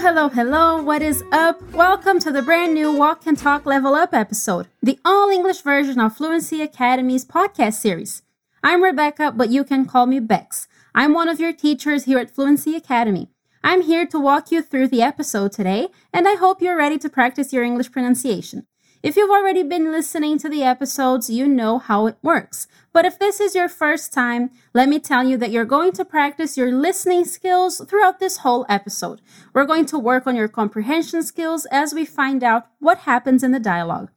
Hello, 0.00 0.28
hello, 0.28 0.80
what 0.80 1.02
is 1.02 1.24
up? 1.32 1.60
Welcome 1.72 2.20
to 2.20 2.30
the 2.30 2.40
brand 2.40 2.72
new 2.72 2.92
Walk 2.92 3.26
and 3.26 3.36
Talk 3.36 3.66
Level 3.66 3.96
Up 3.96 4.14
episode, 4.14 4.68
the 4.80 4.96
all 5.04 5.28
English 5.28 5.62
version 5.62 5.98
of 5.98 6.16
Fluency 6.16 6.62
Academy's 6.62 7.24
podcast 7.24 7.74
series. 7.74 8.22
I'm 8.62 8.84
Rebecca, 8.84 9.32
but 9.32 9.50
you 9.50 9.64
can 9.64 9.86
call 9.86 10.06
me 10.06 10.20
Bex. 10.20 10.68
I'm 10.94 11.14
one 11.14 11.28
of 11.28 11.40
your 11.40 11.52
teachers 11.52 12.04
here 12.04 12.18
at 12.18 12.30
Fluency 12.30 12.76
Academy. 12.76 13.28
I'm 13.64 13.82
here 13.82 14.06
to 14.06 14.20
walk 14.20 14.52
you 14.52 14.62
through 14.62 14.86
the 14.86 15.02
episode 15.02 15.50
today, 15.50 15.88
and 16.12 16.28
I 16.28 16.36
hope 16.36 16.62
you're 16.62 16.78
ready 16.78 16.96
to 16.98 17.10
practice 17.10 17.52
your 17.52 17.64
English 17.64 17.90
pronunciation. 17.90 18.68
If 19.00 19.16
you've 19.16 19.30
already 19.30 19.62
been 19.62 19.92
listening 19.92 20.38
to 20.38 20.48
the 20.48 20.64
episodes, 20.64 21.30
you 21.30 21.46
know 21.46 21.78
how 21.78 22.08
it 22.08 22.16
works. 22.20 22.66
But 22.92 23.04
if 23.04 23.16
this 23.16 23.38
is 23.38 23.54
your 23.54 23.68
first 23.68 24.12
time, 24.12 24.50
let 24.74 24.88
me 24.88 24.98
tell 24.98 25.22
you 25.22 25.36
that 25.36 25.52
you're 25.52 25.64
going 25.64 25.92
to 25.92 26.04
practice 26.04 26.56
your 26.56 26.72
listening 26.72 27.24
skills 27.24 27.80
throughout 27.88 28.18
this 28.18 28.38
whole 28.38 28.66
episode. 28.68 29.20
We're 29.54 29.66
going 29.66 29.86
to 29.86 29.98
work 30.00 30.26
on 30.26 30.34
your 30.34 30.48
comprehension 30.48 31.22
skills 31.22 31.64
as 31.70 31.94
we 31.94 32.04
find 32.04 32.42
out 32.42 32.66
what 32.80 32.98
happens 32.98 33.44
in 33.44 33.52
the 33.52 33.60
dialogue. 33.60 34.10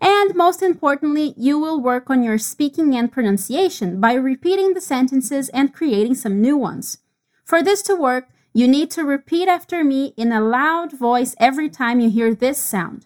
And 0.00 0.34
most 0.34 0.62
importantly, 0.62 1.34
you 1.36 1.58
will 1.58 1.78
work 1.78 2.08
on 2.08 2.22
your 2.22 2.38
speaking 2.38 2.96
and 2.96 3.12
pronunciation 3.12 4.00
by 4.00 4.14
repeating 4.14 4.72
the 4.72 4.80
sentences 4.80 5.50
and 5.50 5.74
creating 5.74 6.14
some 6.14 6.40
new 6.40 6.56
ones. 6.56 6.96
For 7.44 7.62
this 7.62 7.82
to 7.82 7.94
work, 7.94 8.30
you 8.54 8.68
need 8.68 8.90
to 8.92 9.04
repeat 9.04 9.48
after 9.48 9.84
me 9.84 10.14
in 10.16 10.32
a 10.32 10.40
loud 10.40 10.98
voice 10.98 11.34
every 11.38 11.68
time 11.68 12.00
you 12.00 12.08
hear 12.08 12.34
this 12.34 12.56
sound. 12.56 13.04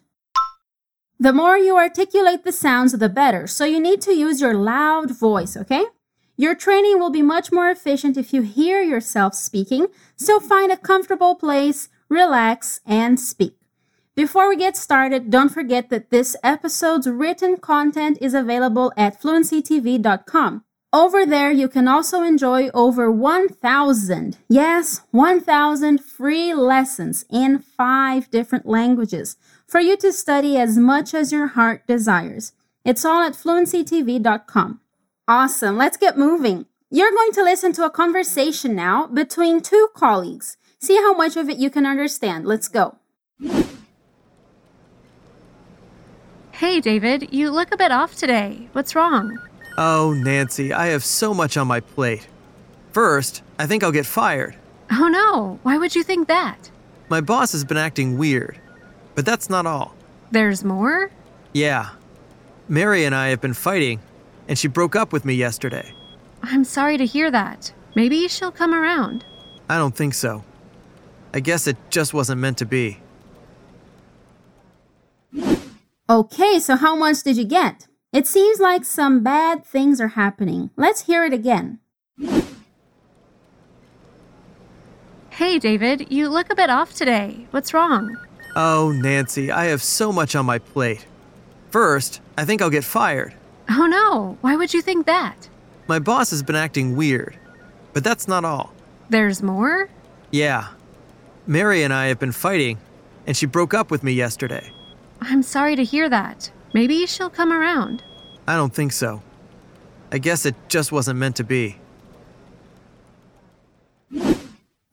The 1.21 1.33
more 1.33 1.57
you 1.57 1.75
articulate 1.75 2.45
the 2.45 2.53
sounds, 2.53 2.93
the 2.93 3.09
better. 3.09 3.45
So 3.45 3.65
you 3.65 3.81
need 3.81 3.99
to 4.01 4.13
use 4.13 4.39
your 4.39 4.53
loud 4.53 5.11
voice, 5.11 5.57
okay? 5.57 5.83
Your 6.37 6.55
training 6.55 6.97
will 6.97 7.09
be 7.09 7.21
much 7.21 7.51
more 7.51 7.69
efficient 7.69 8.15
if 8.15 8.31
you 8.33 8.41
hear 8.41 8.81
yourself 8.81 9.35
speaking. 9.35 9.87
So 10.15 10.39
find 10.39 10.71
a 10.71 10.77
comfortable 10.77 11.35
place, 11.35 11.89
relax, 12.07 12.79
and 12.85 13.19
speak. 13.19 13.57
Before 14.15 14.47
we 14.47 14.55
get 14.55 14.77
started, 14.77 15.29
don't 15.29 15.49
forget 15.49 15.89
that 15.89 16.09
this 16.09 16.37
episode's 16.41 17.07
written 17.07 17.57
content 17.57 18.17
is 18.21 18.33
available 18.33 18.93
at 18.95 19.21
fluencytv.com. 19.21 20.63
Over 20.91 21.25
there, 21.25 21.51
you 21.51 21.67
can 21.67 21.87
also 21.87 22.23
enjoy 22.23 22.69
over 22.73 23.11
1,000, 23.11 24.37
yes, 24.47 25.01
1,000 25.11 26.03
free 26.03 26.53
lessons 26.53 27.25
in 27.29 27.59
five 27.59 28.31
different 28.31 28.65
languages 28.65 29.35
for 29.69 29.79
you 29.79 29.95
to 29.97 30.11
study 30.11 30.57
as 30.57 30.77
much 30.77 31.13
as 31.13 31.31
your 31.31 31.47
heart 31.47 31.85
desires. 31.85 32.53
It's 32.83 33.05
all 33.05 33.21
at 33.21 33.33
fluencytv.com. 33.33 34.79
Awesome, 35.27 35.77
let's 35.77 35.97
get 35.97 36.17
moving. 36.17 36.65
You're 36.89 37.11
going 37.11 37.31
to 37.33 37.43
listen 37.43 37.71
to 37.73 37.85
a 37.85 37.91
conversation 37.91 38.75
now 38.75 39.05
between 39.05 39.61
two 39.61 39.89
colleagues. 39.93 40.57
See 40.79 40.95
how 40.95 41.13
much 41.13 41.37
of 41.37 41.49
it 41.49 41.57
you 41.57 41.69
can 41.69 41.85
understand. 41.85 42.45
Let's 42.45 42.67
go. 42.67 42.97
Hey, 46.51 46.81
David, 46.81 47.31
you 47.31 47.51
look 47.51 47.71
a 47.71 47.77
bit 47.77 47.91
off 47.91 48.15
today. 48.15 48.67
What's 48.71 48.95
wrong? 48.95 49.37
Oh, 49.77 50.13
Nancy, 50.13 50.73
I 50.73 50.87
have 50.87 51.05
so 51.05 51.33
much 51.33 51.57
on 51.57 51.67
my 51.67 51.79
plate. 51.79 52.27
First, 52.91 53.43
I 53.59 53.67
think 53.67 53.83
I'll 53.83 53.91
get 53.91 54.07
fired. 54.07 54.55
Oh 54.91 55.07
no, 55.07 55.59
why 55.61 55.77
would 55.77 55.95
you 55.95 56.01
think 56.01 56.27
that? 56.27 56.71
My 57.07 57.21
boss 57.21 57.51
has 57.51 57.63
been 57.63 57.77
acting 57.77 58.17
weird. 58.17 58.59
But 59.19 59.25
that's 59.25 59.49
not 59.49 59.65
all. 59.65 59.93
There's 60.31 60.63
more? 60.63 61.11
Yeah. 61.51 61.89
Mary 62.69 63.03
and 63.03 63.13
I 63.13 63.27
have 63.27 63.41
been 63.41 63.53
fighting, 63.53 63.99
and 64.47 64.57
she 64.57 64.69
broke 64.69 64.95
up 64.95 65.11
with 65.11 65.25
me 65.25 65.33
yesterday. 65.33 65.93
I'm 66.41 66.63
sorry 66.63 66.97
to 66.97 67.05
hear 67.05 67.29
that. 67.29 67.73
Maybe 67.95 68.29
she'll 68.29 68.49
come 68.49 68.73
around. 68.73 69.25
I 69.69 69.77
don't 69.77 69.93
think 69.93 70.13
so. 70.13 70.45
I 71.33 71.41
guess 71.41 71.67
it 71.67 71.75
just 71.89 72.13
wasn't 72.13 72.39
meant 72.39 72.59
to 72.59 72.65
be. 72.65 73.01
Okay, 76.09 76.57
so 76.57 76.77
how 76.77 76.95
much 76.95 77.21
did 77.21 77.35
you 77.35 77.43
get? 77.43 77.89
It 78.13 78.25
seems 78.25 78.61
like 78.61 78.85
some 78.85 79.21
bad 79.21 79.65
things 79.65 79.99
are 79.99 80.15
happening. 80.15 80.69
Let's 80.77 81.07
hear 81.07 81.25
it 81.25 81.33
again. 81.33 81.79
Hey, 85.31 85.59
David, 85.59 86.09
you 86.09 86.29
look 86.29 86.49
a 86.49 86.55
bit 86.55 86.69
off 86.69 86.93
today. 86.93 87.47
What's 87.51 87.73
wrong? 87.73 88.15
Oh, 88.55 88.91
Nancy, 88.91 89.51
I 89.51 89.65
have 89.65 89.81
so 89.81 90.11
much 90.11 90.35
on 90.35 90.45
my 90.45 90.59
plate. 90.59 91.05
First, 91.71 92.21
I 92.37 92.45
think 92.45 92.61
I'll 92.61 92.69
get 92.69 92.83
fired. 92.83 93.33
Oh 93.69 93.85
no, 93.85 94.37
why 94.41 94.55
would 94.55 94.73
you 94.73 94.81
think 94.81 95.05
that? 95.05 95.47
My 95.87 95.99
boss 95.99 96.31
has 96.31 96.43
been 96.43 96.55
acting 96.55 96.95
weird. 96.95 97.37
But 97.93 98.03
that's 98.03 98.27
not 98.27 98.45
all. 98.45 98.73
There's 99.09 99.41
more? 99.41 99.89
Yeah. 100.31 100.69
Mary 101.47 101.83
and 101.83 101.93
I 101.93 102.07
have 102.07 102.19
been 102.19 102.31
fighting, 102.31 102.77
and 103.25 103.35
she 103.35 103.45
broke 103.45 103.73
up 103.73 103.89
with 103.91 104.03
me 104.03 104.11
yesterday. 104.13 104.71
I'm 105.21 105.41
sorry 105.43 105.75
to 105.75 105.83
hear 105.83 106.09
that. 106.09 106.51
Maybe 106.73 107.05
she'll 107.07 107.29
come 107.29 107.51
around. 107.51 108.03
I 108.47 108.55
don't 108.55 108.73
think 108.73 108.91
so. 108.91 109.21
I 110.11 110.17
guess 110.17 110.45
it 110.45 110.55
just 110.67 110.91
wasn't 110.91 111.19
meant 111.19 111.35
to 111.37 111.43
be. 111.43 111.77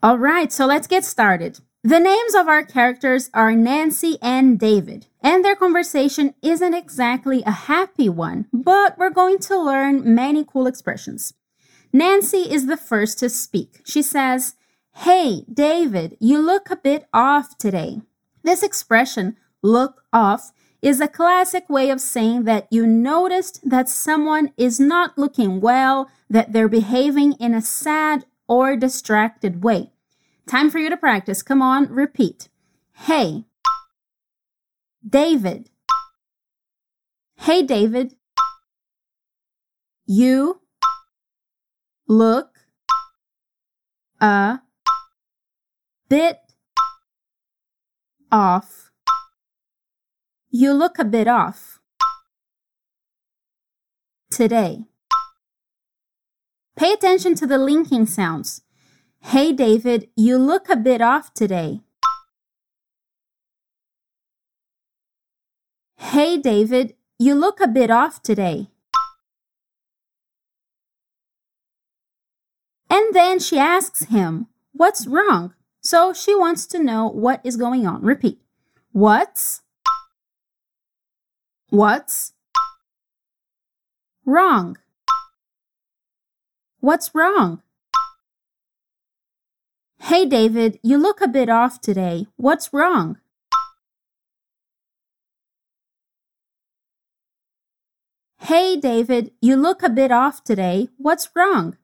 All 0.03 0.19
right, 0.19 0.53
so 0.53 0.67
let's 0.67 0.87
get 0.87 1.05
started. 1.05 1.61
The 1.87 2.01
names 2.01 2.35
of 2.35 2.49
our 2.49 2.65
characters 2.65 3.31
are 3.33 3.53
Nancy 3.53 4.19
and 4.21 4.59
David, 4.59 5.07
and 5.21 5.45
their 5.45 5.55
conversation 5.55 6.35
isn't 6.43 6.75
exactly 6.75 7.45
a 7.47 7.53
happy 7.53 8.09
one, 8.09 8.47
but 8.53 8.99
we're 8.99 9.11
going 9.11 9.39
to 9.47 9.57
learn 9.57 10.13
many 10.13 10.45
cool 10.45 10.67
expressions. 10.67 11.35
Nancy 11.93 12.39
is 12.39 12.67
the 12.67 12.77
first 12.77 13.21
to 13.21 13.29
speak. 13.29 13.83
She 13.85 14.03
says, 14.03 14.57
Hey, 14.97 15.45
David, 15.49 16.17
you 16.19 16.41
look 16.41 16.71
a 16.71 16.77
bit 16.77 17.07
off 17.13 17.57
today. 17.57 18.01
This 18.43 18.65
expression, 18.65 19.37
look 19.63 20.03
off, 20.13 20.51
is 20.83 21.01
a 21.01 21.07
classic 21.07 21.71
way 21.71 21.91
of 21.91 22.01
saying 22.01 22.43
that 22.47 22.67
you 22.69 22.85
noticed 22.85 23.61
that 23.63 23.89
someone 23.89 24.53
is 24.57 24.81
not 24.81 25.17
looking 25.17 25.61
well, 25.61 26.11
that 26.29 26.53
they're 26.53 26.67
behaving 26.67 27.35
in 27.35 27.55
a 27.55 27.63
sad 27.63 28.25
or 28.49 28.75
distracted 28.75 29.63
way. 29.63 29.93
Time 30.47 30.71
for 30.71 30.79
you 30.79 30.89
to 30.89 30.97
practice. 30.97 31.43
Come 31.43 31.61
on, 31.61 31.89
repeat. 31.89 32.49
Hey. 32.95 33.45
David. 35.07 35.71
Hey, 37.37 37.63
David. 37.65 38.15
You 40.07 40.61
look 42.07 42.51
a 44.21 44.61
bit 46.09 46.39
off. 48.31 48.93
You 50.51 50.73
look 50.73 50.99
a 51.01 51.05
bit 51.05 51.27
off. 51.27 51.81
Today. 54.31 54.85
Pay 56.77 56.93
attention 56.93 57.35
to 57.35 57.47
the 57.47 57.59
linking 57.59 58.07
sounds. 58.07 58.63
Hey, 59.31 59.53
David, 59.53 60.09
you 60.15 60.39
look 60.39 60.69
a 60.69 60.77
bit 60.77 61.01
off 61.01 61.35
today. 61.35 61.81
Hey, 65.97 66.39
David, 66.39 66.95
you 67.19 67.35
look 67.35 67.61
a 67.61 67.67
bit 67.67 67.91
off 67.91 68.23
today. 68.23 68.69
And 72.89 73.13
then 73.13 73.41
she 73.41 73.59
asks 73.59 74.05
him, 74.05 74.47
What's 74.73 75.09
wrong? 75.09 75.55
So 75.81 76.13
she 76.13 76.33
wants 76.33 76.65
to 76.69 76.79
know 76.79 77.09
what 77.09 77.41
is 77.43 77.57
going 77.57 77.85
on. 77.85 78.03
Repeat. 78.03 78.39
What's? 78.93 79.63
What's? 81.71 82.33
Wrong. 84.25 84.79
What's 86.79 87.13
wrong? 87.13 87.63
Hey, 90.07 90.25
David, 90.25 90.79
you 90.85 90.99
look 90.99 91.21
a 91.21 91.27
bit 91.27 91.49
off 91.49 91.81
today. 91.81 92.29
What's 92.37 92.73
wrong? 92.73 93.19
Hey, 98.39 98.77
David, 98.77 99.33
you 99.41 99.57
look 99.57 99.83
a 99.83 99.89
bit 99.89 100.13
off 100.13 100.45
today. 100.45 100.91
What's 100.97 101.29
wrong? 101.35 101.77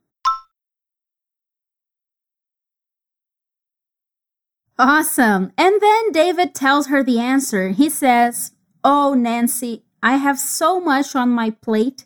Awesome. 4.78 5.52
And 5.58 5.82
then 5.82 6.12
David 6.12 6.54
tells 6.54 6.86
her 6.86 7.02
the 7.02 7.18
answer. 7.18 7.70
He 7.70 7.90
says, 7.90 8.52
Oh, 8.84 9.14
Nancy, 9.14 9.82
I 10.00 10.18
have 10.18 10.38
so 10.38 10.78
much 10.78 11.16
on 11.16 11.30
my 11.30 11.50
plate. 11.50 12.04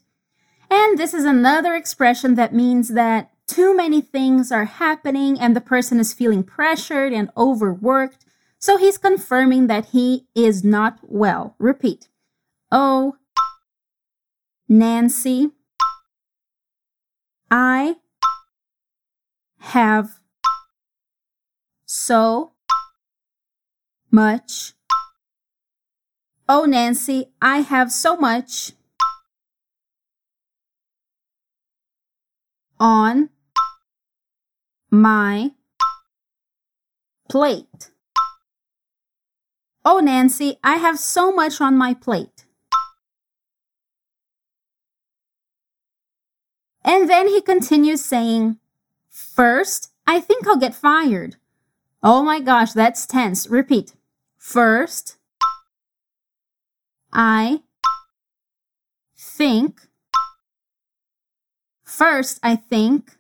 And 0.70 0.96
this 0.96 1.12
is 1.12 1.26
another 1.26 1.74
expression 1.74 2.36
that 2.36 2.54
means 2.54 2.94
that 2.94 3.32
too 3.46 3.76
many 3.76 4.00
things 4.00 4.50
are 4.50 4.64
happening 4.64 5.38
and 5.38 5.54
the 5.54 5.60
person 5.60 6.00
is 6.00 6.12
feeling 6.12 6.42
pressured 6.42 7.12
and 7.12 7.30
overworked. 7.36 8.24
So 8.58 8.76
he's 8.76 8.98
confirming 8.98 9.68
that 9.68 9.86
he 9.86 10.26
is 10.34 10.64
not 10.64 10.98
well. 11.02 11.54
Repeat. 11.58 12.08
Oh, 12.72 13.16
Nancy, 14.68 15.50
I 17.50 17.96
have 19.58 20.18
so 21.84 22.52
much. 24.10 24.72
Oh, 26.48 26.64
Nancy, 26.64 27.26
I 27.40 27.58
have 27.58 27.92
so 27.92 28.16
much 28.16 28.72
on 32.78 33.30
my 34.90 35.52
plate. 37.28 37.90
Oh, 39.84 40.00
Nancy, 40.00 40.58
I 40.64 40.76
have 40.76 40.98
so 40.98 41.30
much 41.32 41.60
on 41.60 41.76
my 41.76 41.94
plate. 41.94 42.44
And 46.84 47.10
then 47.10 47.28
he 47.28 47.40
continues 47.40 48.04
saying, 48.04 48.58
First, 49.10 49.90
I 50.06 50.20
think 50.20 50.46
I'll 50.46 50.56
get 50.56 50.74
fired. 50.74 51.36
Oh 52.02 52.22
my 52.22 52.38
gosh, 52.40 52.72
that's 52.72 53.06
tense. 53.06 53.48
Repeat. 53.48 53.94
First, 54.38 55.16
I 57.12 57.62
think. 59.16 59.80
First, 61.82 62.38
I 62.42 62.56
think 62.56 63.16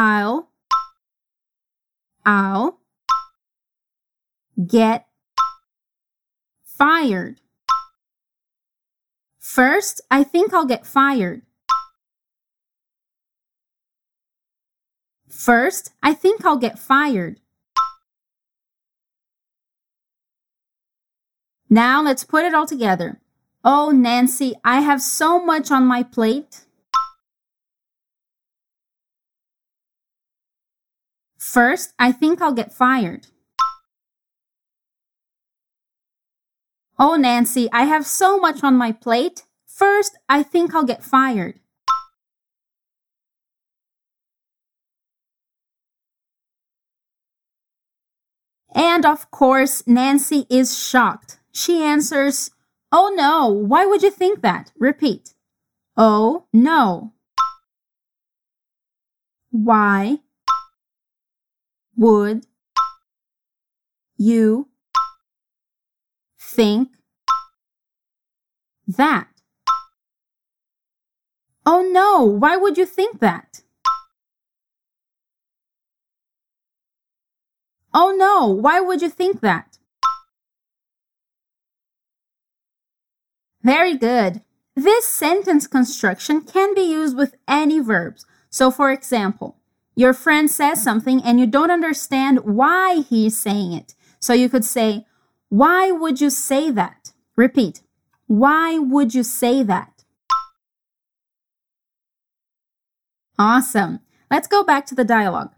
I'll 0.00 0.48
I'll 2.24 2.78
get 4.64 5.08
fired. 6.64 7.40
First, 9.40 10.00
I 10.08 10.22
think 10.22 10.54
I'll 10.54 10.66
get 10.66 10.86
fired. 10.86 11.42
First, 15.28 15.90
I 16.00 16.14
think 16.14 16.44
I'll 16.44 16.58
get 16.58 16.78
fired. 16.78 17.40
Now 21.68 22.04
let's 22.04 22.22
put 22.22 22.44
it 22.44 22.54
all 22.54 22.66
together. 22.66 23.20
Oh, 23.64 23.90
Nancy, 23.90 24.54
I 24.62 24.78
have 24.80 25.02
so 25.02 25.44
much 25.44 25.72
on 25.72 25.86
my 25.86 26.04
plate. 26.04 26.67
First, 31.48 31.94
I 31.98 32.12
think 32.12 32.42
I'll 32.42 32.52
get 32.52 32.74
fired. 32.74 33.28
Oh, 36.98 37.16
Nancy, 37.16 37.70
I 37.72 37.84
have 37.84 38.04
so 38.04 38.36
much 38.36 38.62
on 38.62 38.74
my 38.74 38.92
plate. 38.92 39.44
First, 39.64 40.18
I 40.28 40.42
think 40.42 40.74
I'll 40.74 40.84
get 40.84 41.02
fired. 41.02 41.58
And 48.74 49.06
of 49.06 49.30
course, 49.30 49.82
Nancy 49.86 50.44
is 50.50 50.78
shocked. 50.78 51.38
She 51.50 51.82
answers, 51.82 52.50
Oh 52.92 53.10
no, 53.16 53.48
why 53.48 53.86
would 53.86 54.02
you 54.02 54.10
think 54.10 54.42
that? 54.42 54.70
Repeat. 54.78 55.32
Oh 55.96 56.44
no. 56.52 57.14
Why 59.50 60.18
would 61.98 62.46
you 64.16 64.68
think 66.40 66.88
that? 68.86 69.28
Oh 71.66 71.82
no, 71.82 72.24
why 72.24 72.56
would 72.56 72.78
you 72.78 72.86
think 72.86 73.18
that? 73.18 73.62
Oh 77.92 78.14
no, 78.16 78.46
why 78.46 78.80
would 78.80 79.02
you 79.02 79.10
think 79.10 79.40
that? 79.40 79.78
Very 83.62 83.96
good. 83.96 84.42
This 84.76 85.06
sentence 85.08 85.66
construction 85.66 86.42
can 86.42 86.74
be 86.74 86.82
used 86.82 87.16
with 87.16 87.34
any 87.48 87.80
verbs. 87.80 88.24
So, 88.50 88.70
for 88.70 88.92
example, 88.92 89.57
your 89.98 90.14
friend 90.14 90.48
says 90.48 90.80
something 90.80 91.20
and 91.24 91.40
you 91.40 91.46
don't 91.46 91.72
understand 91.72 92.44
why 92.44 93.00
he's 93.00 93.36
saying 93.36 93.72
it. 93.72 93.96
So 94.20 94.32
you 94.32 94.48
could 94.48 94.64
say, 94.64 95.04
Why 95.48 95.90
would 95.90 96.20
you 96.20 96.30
say 96.30 96.70
that? 96.70 97.12
Repeat. 97.34 97.82
Why 98.28 98.78
would 98.78 99.12
you 99.12 99.24
say 99.24 99.64
that? 99.64 100.04
Awesome. 103.40 103.98
Let's 104.30 104.46
go 104.46 104.62
back 104.62 104.86
to 104.86 104.94
the 104.94 105.04
dialogue. 105.04 105.50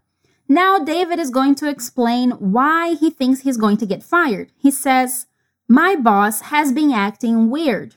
Now, 0.49 0.79
David 0.79 1.19
is 1.19 1.29
going 1.29 1.53
to 1.55 1.69
explain 1.69 2.31
why 2.31 2.95
he 2.95 3.11
thinks 3.11 3.41
he's 3.41 3.57
going 3.57 3.77
to 3.77 3.85
get 3.85 4.01
fired. 4.01 4.51
He 4.57 4.71
says, 4.71 5.27
My 5.67 5.95
boss 5.95 6.41
has 6.53 6.73
been 6.73 6.91
acting 6.91 7.51
weird. 7.51 7.93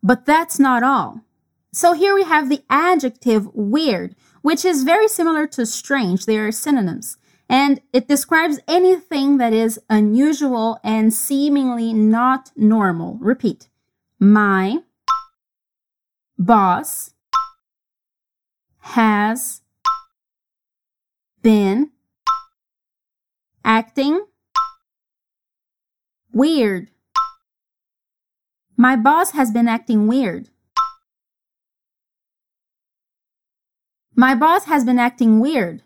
But 0.00 0.26
that's 0.26 0.60
not 0.60 0.84
all. 0.84 1.22
So 1.72 1.92
here 1.92 2.14
we 2.14 2.22
have 2.22 2.48
the 2.48 2.62
adjective 2.70 3.48
weird, 3.52 4.14
which 4.42 4.64
is 4.64 4.82
very 4.84 5.08
similar 5.08 5.46
to 5.48 5.66
strange. 5.66 6.26
They 6.26 6.38
are 6.38 6.52
synonyms. 6.52 7.16
And 7.48 7.80
it 7.92 8.08
describes 8.08 8.60
anything 8.68 9.38
that 9.38 9.52
is 9.52 9.80
unusual 9.88 10.78
and 10.84 11.14
seemingly 11.14 11.92
not 11.94 12.50
normal. 12.56 13.18
Repeat. 13.20 13.68
My 14.18 14.78
boss 16.38 17.14
has 18.80 19.62
been 21.42 21.90
acting 23.64 24.26
weird. 26.32 26.90
My 28.76 28.94
boss 28.94 29.32
has 29.32 29.50
been 29.50 29.68
acting 29.68 30.06
weird. 30.06 30.50
My 34.18 34.34
boss 34.34 34.64
has 34.64 34.84
been 34.84 34.98
acting 34.98 35.38
weird. 35.38 35.84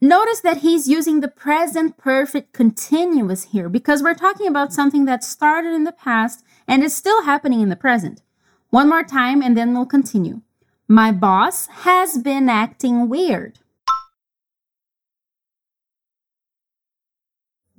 Notice 0.00 0.38
that 0.42 0.58
he's 0.58 0.86
using 0.86 1.18
the 1.18 1.26
present 1.26 1.96
perfect 1.96 2.52
continuous 2.52 3.46
here 3.46 3.68
because 3.68 4.04
we're 4.04 4.14
talking 4.14 4.46
about 4.46 4.72
something 4.72 5.04
that 5.06 5.24
started 5.24 5.74
in 5.74 5.82
the 5.82 5.90
past 5.90 6.44
and 6.68 6.84
is 6.84 6.94
still 6.94 7.24
happening 7.24 7.60
in 7.60 7.70
the 7.70 7.74
present. 7.74 8.22
One 8.70 8.88
more 8.88 9.02
time 9.02 9.42
and 9.42 9.56
then 9.56 9.74
we'll 9.74 9.84
continue. 9.84 10.42
My 10.86 11.10
boss 11.10 11.66
has 11.66 12.16
been 12.16 12.48
acting 12.48 13.08
weird. 13.08 13.58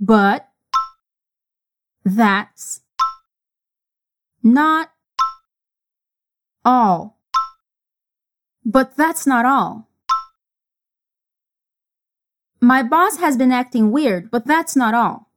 But 0.01 0.49
that's 2.03 2.81
not 4.43 4.89
all. 6.65 7.17
But 8.65 8.97
that's 8.97 9.25
not 9.27 9.45
all. 9.45 9.87
My 12.59 12.81
boss 12.81 13.17
has 13.17 13.37
been 13.37 13.51
acting 13.51 13.91
weird, 13.91 14.31
but 14.31 14.45
that's 14.45 14.75
not 14.75 14.95
all. 14.95 15.29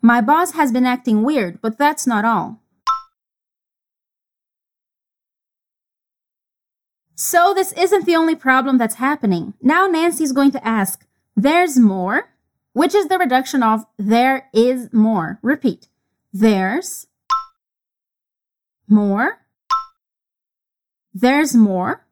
My 0.00 0.20
boss 0.20 0.52
has 0.52 0.70
been 0.70 0.86
acting 0.86 1.22
weird, 1.22 1.60
but 1.60 1.76
that's 1.78 2.06
not 2.06 2.24
all. 2.24 2.60
So 7.16 7.54
this 7.54 7.72
isn't 7.72 8.06
the 8.06 8.14
only 8.14 8.34
problem 8.34 8.76
that's 8.76 8.96
happening. 8.96 9.54
Now 9.62 9.86
Nancy's 9.86 10.32
going 10.32 10.50
to 10.52 10.66
ask, 10.66 11.06
there's 11.34 11.78
more, 11.78 12.30
which 12.74 12.94
is 12.94 13.08
the 13.08 13.18
reduction 13.18 13.62
of 13.62 13.86
there 13.98 14.50
is 14.52 14.92
more. 14.92 15.38
Repeat. 15.42 15.88
There's 16.36 17.06
more. 18.88 19.38
There's 21.14 21.54
more. 21.54 22.04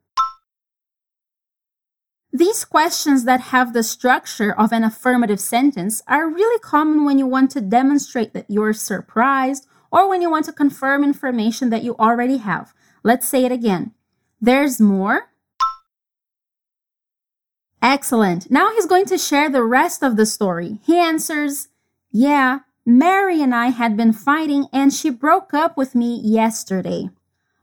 These 2.32 2.64
questions 2.64 3.24
that 3.24 3.40
have 3.40 3.72
the 3.72 3.82
structure 3.82 4.52
of 4.56 4.72
an 4.72 4.84
affirmative 4.84 5.40
sentence 5.40 6.02
are 6.06 6.30
really 6.30 6.60
common 6.60 7.04
when 7.04 7.18
you 7.18 7.26
want 7.26 7.50
to 7.50 7.60
demonstrate 7.60 8.32
that 8.32 8.46
you're 8.48 8.72
surprised 8.72 9.66
or 9.90 10.08
when 10.08 10.22
you 10.22 10.30
want 10.30 10.44
to 10.44 10.52
confirm 10.52 11.02
information 11.02 11.70
that 11.70 11.82
you 11.82 11.96
already 11.96 12.36
have. 12.36 12.72
Let's 13.02 13.28
say 13.28 13.44
it 13.44 13.50
again. 13.50 13.90
There's 14.40 14.78
more. 14.78 15.32
Excellent. 17.82 18.52
Now 18.52 18.70
he's 18.70 18.86
going 18.86 19.06
to 19.06 19.18
share 19.18 19.50
the 19.50 19.64
rest 19.64 20.04
of 20.04 20.14
the 20.14 20.26
story. 20.26 20.78
He 20.86 20.96
answers, 20.96 21.66
Yeah, 22.12 22.60
Mary 22.84 23.40
and 23.42 23.54
I 23.54 23.68
had 23.68 23.96
been 23.96 24.12
fighting 24.12 24.66
and 24.72 24.92
she 24.92 25.10
broke 25.10 25.54
up 25.54 25.76
with 25.76 25.94
me 25.94 26.20
yesterday. 26.22 27.10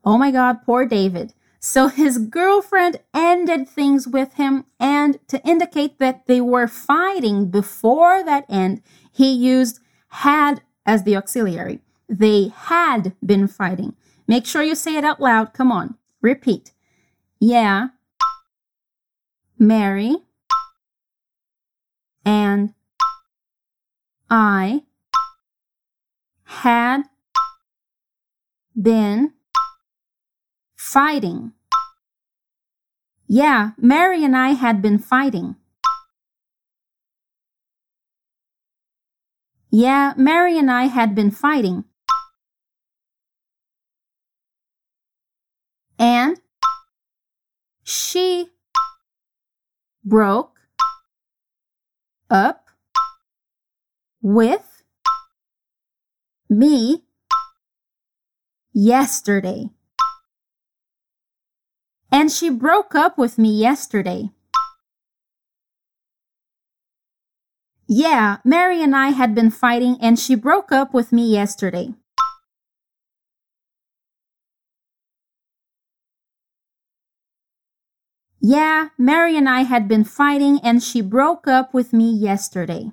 Oh 0.03 0.17
my 0.17 0.31
God, 0.31 0.63
poor 0.65 0.85
David. 0.85 1.33
So 1.59 1.89
his 1.89 2.17
girlfriend 2.17 3.01
ended 3.13 3.67
things 3.67 4.07
with 4.07 4.35
him, 4.35 4.65
and 4.79 5.19
to 5.27 5.45
indicate 5.45 5.99
that 5.99 6.25
they 6.25 6.39
were 6.39 6.69
fighting 6.69 7.51
before 7.51 8.23
that 8.23 8.45
end, 8.47 8.81
he 9.11 9.33
used 9.33 9.81
had 10.07 10.61
as 10.85 11.03
the 11.03 11.17
auxiliary. 11.17 11.81
They 12.07 12.53
had 12.55 13.13
been 13.23 13.47
fighting. 13.47 13.95
Make 14.25 14.45
sure 14.45 14.63
you 14.63 14.73
say 14.73 14.95
it 14.95 15.03
out 15.03 15.19
loud. 15.19 15.53
Come 15.53 15.71
on. 15.71 15.95
Repeat. 16.21 16.71
Yeah. 17.41 17.89
Mary. 19.57 20.15
And 22.23 22.73
I 24.29 24.83
had 26.50 27.03
been 28.75 29.32
fighting. 30.75 31.53
Yeah, 33.27 33.72
Mary 33.77 34.25
and 34.25 34.36
I 34.36 34.50
had 34.50 34.82
been 34.82 34.98
fighting. 34.98 35.56
Yeah, 39.70 40.13
Mary 40.18 40.58
and 40.58 40.72
I 40.72 40.86
had 40.86 41.13
been 41.13 41.29
fighting. 41.29 41.84
And 46.00 46.41
she 47.84 48.50
broke 50.03 50.58
up 52.32 52.70
with 54.24 54.78
me 56.50 57.03
yesterday. 58.74 59.70
And 62.12 62.32
she 62.32 62.50
broke 62.50 62.96
up 62.96 63.18
with 63.18 63.38
me 63.38 63.51
yesterday. 63.51 64.32
Yeah, 67.88 68.38
Mary 68.44 68.84
and 68.84 68.96
I 68.96 69.10
had 69.10 69.36
been 69.36 69.51
fighting 69.51 69.98
and 70.01 70.18
she 70.18 70.36
broke 70.36 70.72
up 70.72 70.94
with 70.94 71.12
me 71.12 71.32
yesterday. 71.32 71.94
Yeah, 78.41 78.89
Mary 78.98 79.36
and 79.36 79.50
I 79.50 79.63
had 79.63 79.88
been 79.88 80.03
fighting 80.03 80.60
and 80.63 80.82
she 80.82 81.01
broke 81.01 81.48
up 81.48 81.74
with 81.74 81.91
me 81.94 82.10
yesterday. 82.12 82.91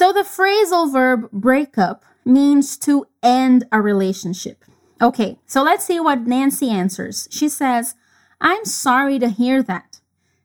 So 0.00 0.14
the 0.14 0.20
phrasal 0.20 0.90
verb 0.90 1.30
breakup 1.30 2.06
means 2.24 2.78
to 2.78 3.06
end 3.22 3.66
a 3.70 3.82
relationship. 3.82 4.64
Okay, 4.98 5.38
so 5.44 5.62
let's 5.62 5.84
see 5.84 6.00
what 6.00 6.22
Nancy 6.22 6.70
answers. 6.70 7.28
She 7.30 7.50
says, 7.50 7.96
I'm 8.40 8.64
sorry 8.64 9.18
to 9.18 9.28
hear 9.28 9.62
that. 9.64 10.00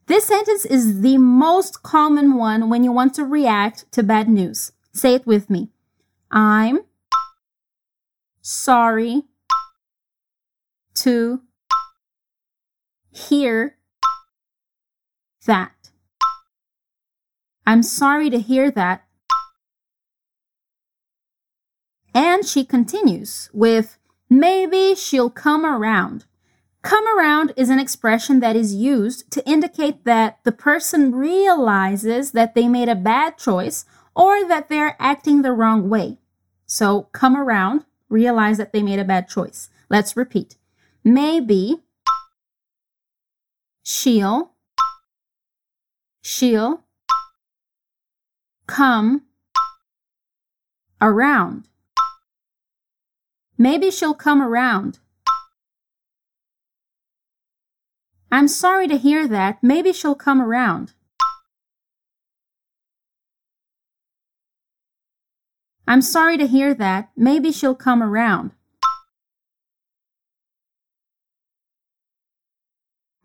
This 0.08 0.26
sentence 0.26 0.66
is 0.66 1.00
the 1.00 1.18
most 1.18 1.84
common 1.84 2.36
one 2.36 2.70
when 2.70 2.84
you 2.84 2.92
want 2.92 3.14
to 3.14 3.24
react 3.24 3.90
to 3.94 4.04
bad 4.04 4.28
news. 4.28 4.74
Say 4.92 5.14
it 5.14 5.26
with 5.26 5.50
me. 5.50 5.70
I'm 6.30 6.82
sorry 8.42 9.24
to 10.96 11.40
hear 13.10 13.78
that. 15.46 15.72
I'm 17.66 17.84
sorry 17.84 18.30
to 18.30 18.40
hear 18.42 18.70
that. 18.72 19.05
And 22.16 22.46
she 22.46 22.64
continues 22.64 23.50
with, 23.54 23.98
maybe 24.30 24.96
she'll 24.96 25.30
come 25.30 25.66
around. 25.66 26.24
Come 26.82 27.06
around 27.18 27.52
is 27.58 27.70
an 27.70 27.80
expression 27.80 28.40
that 28.40 28.56
is 28.56 28.74
used 28.74 29.30
to 29.32 29.46
indicate 29.46 30.06
that 30.06 30.40
the 30.46 30.54
person 30.54 31.14
realizes 31.14 32.32
that 32.32 32.56
they 32.56 32.70
made 32.70 32.88
a 32.88 32.96
bad 32.96 33.38
choice 33.38 33.84
or 34.16 34.48
that 34.48 34.70
they're 34.70 34.96
acting 34.98 35.42
the 35.42 35.52
wrong 35.52 35.90
way. 35.90 36.20
So 36.66 37.10
come 37.12 37.36
around, 37.36 37.84
realize 38.08 38.58
that 38.60 38.72
they 38.72 38.82
made 38.82 39.00
a 39.00 39.04
bad 39.04 39.28
choice. 39.28 39.70
Let's 39.90 40.16
repeat. 40.16 40.56
Maybe 41.04 41.82
she'll, 43.84 44.52
she'll 46.22 46.86
come 48.68 49.24
around. 51.02 51.68
Maybe 53.58 53.90
she'll 53.90 54.14
come 54.14 54.42
around. 54.42 55.00
I'm 58.32 58.48
sorry 58.48 58.88
to 58.88 58.98
hear 58.98 59.28
that. 59.28 59.60
Maybe 59.62 59.94
she'll 59.94 60.16
come 60.16 60.42
around. 60.42 60.94
I'm 65.88 66.02
sorry 66.02 66.38
to 66.38 66.48
hear 66.48 66.74
that. 66.74 67.12
Maybe 67.16 67.52
she'll 67.52 67.76
come 67.76 68.02
around. 68.02 68.52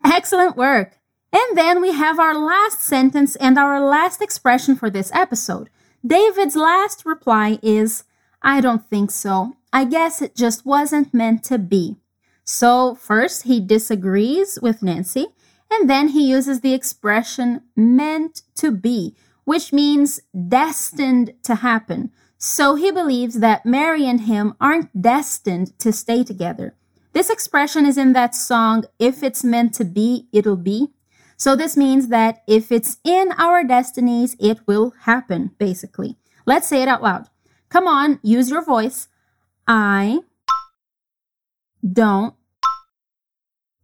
Excellent 0.04 0.56
work. 0.56 0.98
And 1.32 1.56
then 1.56 1.80
we 1.80 1.92
have 1.92 2.18
our 2.18 2.34
last 2.34 2.80
sentence 2.80 3.36
and 3.36 3.58
our 3.58 3.80
last 3.80 4.20
expression 4.20 4.76
for 4.76 4.90
this 4.90 5.10
episode. 5.14 5.70
David's 6.06 6.56
last 6.56 7.06
reply 7.06 7.58
is, 7.62 8.04
I 8.42 8.60
don't 8.60 8.88
think 8.88 9.10
so. 9.10 9.56
I 9.72 9.84
guess 9.84 10.22
it 10.22 10.34
just 10.34 10.66
wasn't 10.66 11.14
meant 11.14 11.44
to 11.44 11.58
be. 11.58 11.96
So, 12.44 12.94
first, 12.94 13.44
he 13.44 13.60
disagrees 13.60 14.58
with 14.60 14.82
Nancy, 14.82 15.26
and 15.70 15.88
then 15.88 16.08
he 16.08 16.28
uses 16.28 16.60
the 16.60 16.74
expression 16.74 17.62
meant 17.76 18.42
to 18.56 18.72
be, 18.72 19.14
which 19.44 19.72
means 19.72 20.20
destined 20.48 21.34
to 21.44 21.56
happen. 21.56 22.10
So, 22.38 22.74
he 22.74 22.90
believes 22.90 23.38
that 23.40 23.66
Mary 23.66 24.06
and 24.06 24.22
him 24.22 24.54
aren't 24.60 25.00
destined 25.00 25.78
to 25.78 25.92
stay 25.92 26.24
together. 26.24 26.74
This 27.12 27.30
expression 27.30 27.86
is 27.86 27.98
in 27.98 28.14
that 28.14 28.34
song, 28.34 28.84
If 28.98 29.22
It's 29.22 29.44
Meant 29.44 29.74
to 29.74 29.84
Be, 29.84 30.26
It'll 30.32 30.56
Be. 30.56 30.88
So, 31.36 31.54
this 31.54 31.76
means 31.76 32.08
that 32.08 32.42
if 32.48 32.72
it's 32.72 32.96
in 33.04 33.32
our 33.38 33.62
destinies, 33.62 34.34
it 34.40 34.66
will 34.66 34.94
happen, 35.02 35.52
basically. 35.58 36.16
Let's 36.46 36.66
say 36.66 36.82
it 36.82 36.88
out 36.88 37.02
loud. 37.02 37.28
Come 37.70 37.86
on, 37.86 38.18
use 38.22 38.50
your 38.50 38.64
voice. 38.64 39.06
I 39.66 40.18
don't 41.88 42.34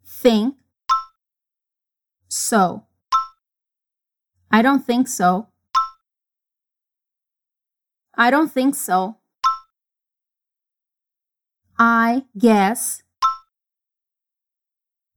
think 0.04 0.56
so. 2.28 2.82
I 4.50 4.60
don't 4.62 4.84
think 4.84 5.06
so. 5.06 5.46
I 8.16 8.30
don't 8.30 8.50
think 8.50 8.74
so. 8.74 9.18
I 11.78 12.24
guess 12.36 13.04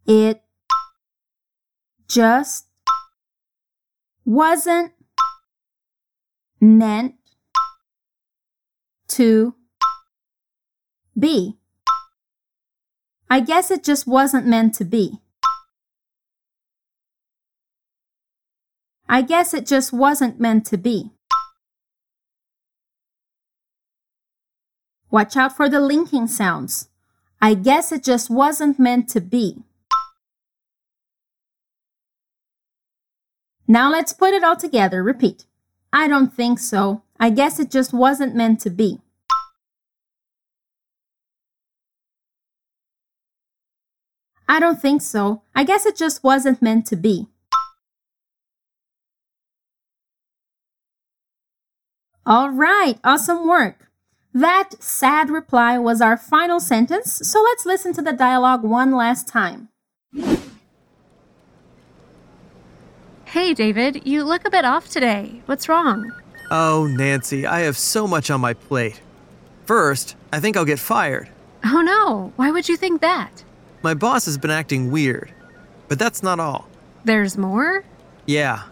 it 0.06 0.44
just 2.08 2.68
wasn't 4.26 4.92
meant 6.62 7.19
to 9.20 9.54
be. 11.20 11.58
I 13.30 13.42
guess 13.42 13.70
it 13.70 13.84
just 13.84 14.08
wasn't 14.08 14.48
meant 14.48 14.76
to 14.76 14.86
be. 14.86 15.20
I 19.10 19.22
guess 19.22 19.54
it 19.54 19.68
just 19.68 19.92
wasn't 19.92 20.40
meant 20.40 20.66
to 20.68 20.78
be. 20.78 21.12
Watch 25.12 25.36
out 25.36 25.58
for 25.58 25.68
the 25.68 25.82
linking 25.82 26.28
sounds. 26.28 26.88
I 27.42 27.56
guess 27.56 27.92
it 27.92 28.06
just 28.06 28.30
wasn't 28.30 28.80
meant 28.80 29.10
to 29.10 29.20
be. 29.20 29.58
Now 33.68 33.92
let's 33.92 34.14
put 34.14 34.34
it 34.34 34.46
all 34.46 34.56
together. 34.56 35.04
Repeat. 35.04 35.44
I 35.92 36.08
don't 36.08 36.34
think 36.34 36.58
so. 36.58 37.02
I 37.20 37.30
guess 37.32 37.60
it 37.60 37.70
just 37.70 37.92
wasn't 37.92 38.34
meant 38.34 38.62
to 38.62 38.70
be. 38.70 39.02
I 44.50 44.60
don't 44.60 44.82
think 44.82 45.04
so. 45.04 45.44
I 45.56 45.64
guess 45.64 45.86
it 45.86 45.96
just 45.96 46.24
wasn't 46.24 46.60
meant 46.60 46.88
to 46.88 46.96
be. 46.96 47.28
All 52.26 52.50
right, 52.50 52.96
awesome 53.04 53.48
work. 53.48 53.92
That 54.34 54.82
sad 54.82 55.30
reply 55.30 55.78
was 55.78 56.02
our 56.02 56.18
final 56.18 56.60
sentence, 56.60 57.22
so 57.24 57.44
let's 57.44 57.66
listen 57.66 57.94
to 57.94 58.02
the 58.02 58.12
dialogue 58.12 58.64
one 58.64 58.92
last 58.92 59.28
time. 59.28 59.70
Hey, 63.26 63.54
David, 63.54 64.08
you 64.08 64.24
look 64.24 64.48
a 64.48 64.52
bit 64.52 64.66
off 64.66 64.90
today. 64.90 65.44
What's 65.46 65.70
wrong? 65.70 66.12
Oh, 66.50 66.88
Nancy, 66.88 67.46
I 67.46 67.60
have 67.62 67.78
so 67.78 68.08
much 68.08 68.32
on 68.32 68.42
my 68.42 68.56
plate. 68.56 69.00
First, 69.66 70.16
I 70.34 70.40
think 70.40 70.58
I'll 70.58 70.66
get 70.66 70.80
fired. 70.80 71.30
Oh 71.64 71.82
no, 71.82 72.34
why 72.36 72.50
would 72.50 72.68
you 72.68 72.78
think 72.78 73.02
that? 73.02 73.44
My 73.82 73.94
boss 73.94 74.26
has 74.26 74.38
been 74.38 74.52
acting 74.52 74.92
weird. 74.92 75.34
But 75.88 76.00
that's 76.00 76.22
not 76.22 76.40
all. 76.40 76.68
There's 77.04 77.38
more? 77.38 77.84
Yeah. 78.26 78.64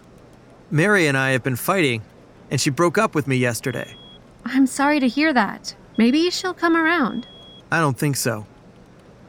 Mary 0.70 1.06
and 1.06 1.16
I 1.16 1.30
have 1.30 1.42
been 1.42 1.56
fighting, 1.56 2.02
and 2.50 2.60
she 2.60 2.70
broke 2.70 2.98
up 2.98 3.14
with 3.14 3.26
me 3.26 3.36
yesterday. 3.36 3.96
I'm 4.44 4.66
sorry 4.66 5.00
to 5.00 5.08
hear 5.08 5.32
that. 5.32 5.74
Maybe 5.96 6.30
she'll 6.30 6.54
come 6.54 6.76
around. 6.76 7.26
I 7.72 7.80
don't 7.80 7.98
think 7.98 8.16
so. 8.16 8.46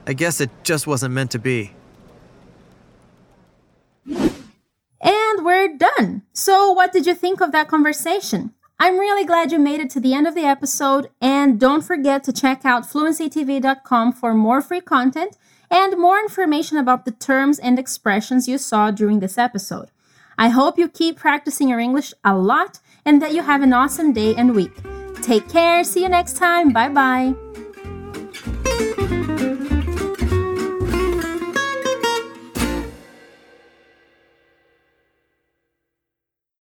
I 0.05 0.13
guess 0.13 0.41
it 0.41 0.50
just 0.63 0.86
wasn't 0.86 1.13
meant 1.13 1.31
to 1.31 1.39
be. 1.39 1.71
And 4.05 5.45
we're 5.45 5.77
done. 5.77 6.24
So, 6.33 6.71
what 6.71 6.91
did 6.91 7.05
you 7.05 7.15
think 7.15 7.41
of 7.41 7.51
that 7.53 7.69
conversation? 7.69 8.53
I'm 8.79 9.00
really 9.00 9.25
glad 9.25 9.51
you 9.51 9.59
made 9.59 9.79
it 9.79 9.89
to 9.91 10.00
the 10.00 10.13
end 10.13 10.27
of 10.27 10.36
the 10.36 10.43
episode, 10.45 11.09
and 11.21 11.59
don't 11.59 11.81
forget 11.81 12.24
to 12.25 12.33
check 12.33 12.65
out 12.65 12.83
fluencytv.com 12.83 14.13
for 14.13 14.33
more 14.33 14.62
free 14.62 14.81
content 14.81 15.36
and 15.72 15.98
more 15.98 16.20
information 16.20 16.78
about 16.78 17.06
the 17.06 17.12
terms 17.12 17.60
and 17.60 17.78
expressions 17.78 18.48
you 18.48 18.58
saw 18.58 18.92
during 18.92 19.20
this 19.20 19.38
episode. 19.38 19.90
I 20.38 20.50
hope 20.50 20.78
you 20.78 20.88
keep 20.88 21.18
practicing 21.18 21.70
your 21.70 21.80
English 21.80 22.14
a 22.24 22.36
lot 22.36 22.80
and 23.06 23.22
that 23.22 23.34
you 23.34 23.42
have 23.42 23.62
an 23.62 23.74
awesome 23.74 24.14
day 24.14 24.36
and 24.36 24.56
week. 24.56 24.74
Take 25.22 25.50
care. 25.50 25.84
See 25.84 26.04
you 26.04 26.10
next 26.10 26.38
time. 26.38 26.72
Bye 26.72 26.90
bye. 26.90 27.49